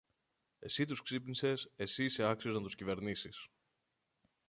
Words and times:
Εσύ 0.59 0.85
τους 0.85 1.01
ξύπνησες, 1.01 1.71
εσύ 1.75 2.03
είσαι 2.03 2.23
άξιος 2.23 2.55
να 2.55 2.61
τους 2.61 2.75
κυβερνήσεις! 2.75 3.47